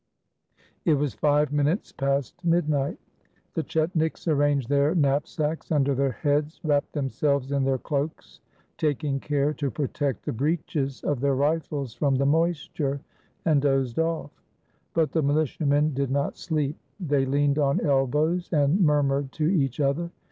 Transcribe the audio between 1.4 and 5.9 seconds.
minutes past midnight. The chetniks arranged their knapsacks